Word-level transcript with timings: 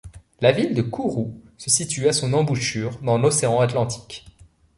La 0.39 0.51
ville 0.51 0.73
de 0.73 0.81
Kourou 0.81 1.39
se 1.59 1.69
situe 1.69 2.07
à 2.07 2.11
son 2.11 2.33
embouchure 2.33 2.97
dans 3.03 3.19
l'océan 3.19 3.59
Atlantique. 3.59 4.25